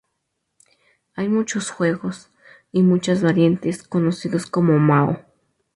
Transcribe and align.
Hay 1.13 1.29
muchos 1.29 1.69
juegos 1.69 2.31
—y 2.71 2.81
muchas 2.81 3.21
variantes— 3.21 3.83
conocidos 3.87 4.47
como 4.47 4.79
Mao. 4.79 5.23